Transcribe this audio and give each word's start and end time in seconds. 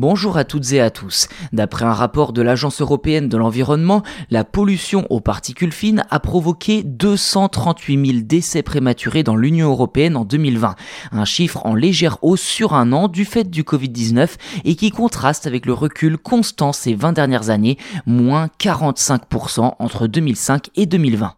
Bonjour 0.00 0.36
à 0.36 0.44
toutes 0.44 0.70
et 0.70 0.80
à 0.80 0.90
tous. 0.90 1.26
D'après 1.52 1.84
un 1.84 1.92
rapport 1.92 2.32
de 2.32 2.40
l'Agence 2.40 2.80
européenne 2.80 3.28
de 3.28 3.36
l'environnement, 3.36 4.04
la 4.30 4.44
pollution 4.44 5.04
aux 5.10 5.18
particules 5.18 5.72
fines 5.72 6.04
a 6.08 6.20
provoqué 6.20 6.84
238 6.84 8.06
000 8.06 8.18
décès 8.22 8.62
prématurés 8.62 9.24
dans 9.24 9.34
l'Union 9.34 9.70
européenne 9.70 10.16
en 10.16 10.24
2020. 10.24 10.76
Un 11.10 11.24
chiffre 11.24 11.66
en 11.66 11.74
légère 11.74 12.18
hausse 12.22 12.42
sur 12.42 12.74
un 12.74 12.92
an 12.92 13.08
du 13.08 13.24
fait 13.24 13.50
du 13.50 13.64
Covid-19 13.64 14.36
et 14.64 14.76
qui 14.76 14.92
contraste 14.92 15.48
avec 15.48 15.66
le 15.66 15.72
recul 15.72 16.16
constant 16.16 16.72
ces 16.72 16.94
20 16.94 17.12
dernières 17.12 17.50
années, 17.50 17.76
moins 18.06 18.50
45% 18.60 19.74
entre 19.80 20.06
2005 20.06 20.68
et 20.76 20.86
2020. 20.86 21.37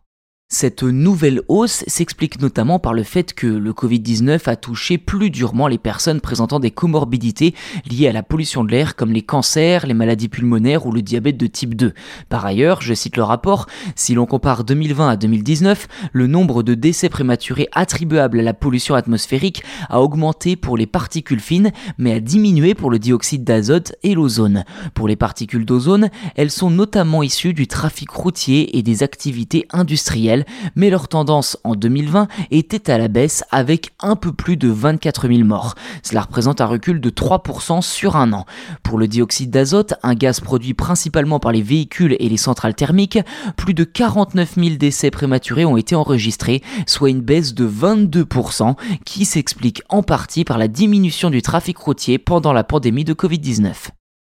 Cette 0.53 0.82
nouvelle 0.82 1.43
hausse 1.46 1.85
s'explique 1.87 2.41
notamment 2.41 2.80
par 2.80 2.93
le 2.93 3.05
fait 3.05 3.35
que 3.35 3.46
le 3.46 3.73
Covid-19 3.73 4.49
a 4.50 4.57
touché 4.57 4.99
plus 4.99 5.30
durement 5.30 5.69
les 5.69 5.79
personnes 5.79 6.21
présentant 6.21 6.59
des 6.59 6.73
comorbidités 6.73 7.55
liées 7.89 8.09
à 8.09 8.12
la 8.12 8.25
pollution 8.25 8.64
de 8.64 8.73
l'air 8.73 8.96
comme 8.96 9.13
les 9.13 9.23
cancers, 9.23 9.86
les 9.86 9.95
maladies 9.95 10.29
pulmonaires 10.29 10.86
ou 10.86 10.93
le 10.93 11.03
diabète 11.03 11.36
de 11.36 11.46
type 11.46 11.76
2. 11.76 11.95
Par 12.29 12.45
ailleurs, 12.45 12.82
je 12.82 12.95
cite 12.95 13.17
le 13.17 13.23
rapport, 13.23 13.67
si 13.95 14.13
l'on 14.13 14.26
compare 14.26 14.64
2020 14.64 15.11
à 15.11 15.17
2019, 15.17 15.86
le 16.13 16.26
nombre 16.26 16.64
de 16.64 16.75
décès 16.75 17.09
prématurés 17.09 17.68
attribuables 17.71 18.40
à 18.40 18.43
la 18.43 18.53
pollution 18.53 18.96
atmosphérique 18.96 19.62
a 19.89 20.03
augmenté 20.03 20.57
pour 20.57 20.76
les 20.76 20.89
particules 20.89 21.39
fines 21.39 21.71
mais 21.96 22.14
a 22.14 22.21
diminué 22.21 22.75
pour 22.75 22.90
le 22.90 22.98
dioxyde 22.98 23.45
d'azote 23.45 23.93
et 24.03 24.14
l'ozone. 24.17 24.64
Pour 24.95 25.07
les 25.07 25.17
particules 25.17 25.64
d'ozone, 25.64 26.11
elles 26.35 26.51
sont 26.51 26.71
notamment 26.71 27.23
issues 27.23 27.54
du 27.54 27.68
trafic 27.68 28.11
routier 28.11 28.76
et 28.76 28.82
des 28.82 29.04
activités 29.04 29.68
industrielles 29.71 30.39
mais 30.76 30.90
leur 30.90 31.08
tendance 31.08 31.58
en 31.64 31.75
2020 31.75 32.28
était 32.50 32.91
à 32.91 32.98
la 32.98 33.08
baisse 33.08 33.44
avec 33.50 33.91
un 34.00 34.17
peu 34.17 34.33
plus 34.33 34.56
de 34.56 34.69
24 34.69 35.28
000 35.28 35.44
morts. 35.44 35.75
Cela 36.03 36.22
représente 36.22 36.61
un 36.61 36.67
recul 36.67 37.00
de 37.00 37.11
3% 37.11 37.83
sur 37.83 38.17
un 38.17 38.33
an. 38.33 38.47
Pour 38.83 38.98
le 38.98 39.08
dioxyde 39.08 39.50
d'azote, 39.50 39.95
un 40.03 40.14
gaz 40.14 40.41
produit 40.41 40.75
principalement 40.75 41.39
par 41.39 41.53
les 41.53 41.62
véhicules 41.62 42.17
et 42.19 42.28
les 42.28 42.36
centrales 42.36 42.75
thermiques, 42.75 43.19
plus 43.56 43.75
de 43.75 43.84
49 43.84 44.55
000 44.56 44.77
décès 44.77 45.11
prématurés 45.11 45.65
ont 45.65 45.77
été 45.77 45.95
enregistrés, 45.95 46.62
soit 46.87 47.11
une 47.11 47.20
baisse 47.20 47.55
de 47.55 47.69
22% 47.69 48.75
qui 49.05 49.25
s'explique 49.25 49.83
en 49.89 50.03
partie 50.03 50.45
par 50.45 50.59
la 50.59 50.69
diminution 50.69 51.31
du 51.31 51.43
trafic 51.43 51.77
routier 51.78 52.19
pendant 52.19 52.53
la 52.53 52.65
pandémie 52.65 53.05
de 53.05 53.15
Covid-19. 53.15 53.91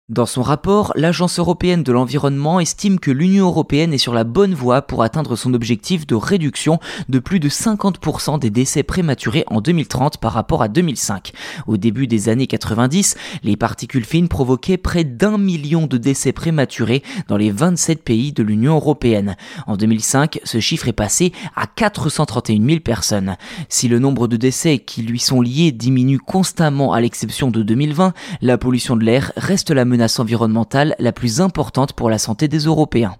Dans 0.10 0.26
son 0.26 0.42
rapport, 0.42 0.92
l'Agence 0.98 1.40
européenne 1.40 1.82
de 1.82 1.94
l'environnement 1.94 2.60
estime 2.60 3.00
que 3.00 3.10
l'Union 3.10 3.46
européenne 3.46 3.94
est 3.94 3.98
sur 3.98 4.14
la 4.14 4.26
bonne 4.26 4.54
voie 4.54 4.82
pour 4.82 5.02
atteindre 5.02 5.38
son 5.38 5.54
objectif 5.54 6.06
de 6.06 6.16
réduction 6.16 6.82
de 7.08 7.20
plus 7.20 7.40
de 7.40 7.48
50% 7.48 8.38
des 8.38 8.50
décès 8.50 8.84
prématurés 8.84 9.46
en 9.48 9.62
2030 9.62 10.18
par 10.18 10.34
rapport 10.34 10.62
à 10.62 10.68
2005. 10.68 11.32
Au 11.68 11.78
début 11.78 12.06
des 12.06 12.28
années 12.28 12.48
90, 12.48 13.16
les 13.44 13.56
particules 13.56 14.04
fines 14.04 14.28
provoquaient 14.28 14.76
près 14.76 15.06
d'un 15.06 15.38
million 15.38 15.88
de 15.88 15.96
décès 15.96 16.34
prématurés 16.34 17.02
dans 17.30 17.38
les 17.38 17.52
27 17.52 18.04
pays 18.04 18.34
de 18.34 18.44
l'Union 18.44 18.76
européenne. 18.76 19.38
En 19.68 19.78
2005, 19.78 20.42
ce 20.44 20.60
chiffre 20.60 20.90
est 20.90 20.92
passé 20.92 21.32
à 21.56 21.66
431 21.66 22.62
000 22.62 22.80
personnes. 22.82 23.38
Si 23.70 23.88
le 23.88 24.00
nombre 24.00 24.28
de 24.28 24.36
décès 24.36 24.80
qui 24.80 25.02
lui 25.02 25.20
sont 25.20 25.40
liés 25.40 25.72
diminue 25.72 26.20
constamment 26.20 26.92
à 26.92 27.00
l'exception 27.00 27.52
de 27.52 27.64
2020, 27.64 28.12
la 28.42 28.58
pollution 28.58 28.98
de 28.98 29.06
l'air 29.06 29.32
reste 29.38 29.72
la 29.72 29.93
menace 29.94 30.20
environnementale 30.20 30.96
la 30.98 31.12
plus 31.12 31.40
importante 31.40 31.94
pour 31.94 32.10
la 32.10 32.18
santé 32.18 32.48
des 32.48 32.66
Européens. 32.66 33.16